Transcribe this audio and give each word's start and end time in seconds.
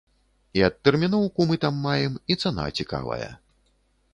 І 0.59 0.63
адтэрміноўку 0.69 1.47
мы 1.51 1.59
там 1.65 1.77
маем, 1.85 2.15
і 2.33 2.39
цана 2.45 2.65
цікавая. 2.81 3.29